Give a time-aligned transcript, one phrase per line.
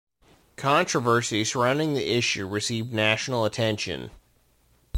[0.55, 4.09] Controversy surrounding the issue received national attention.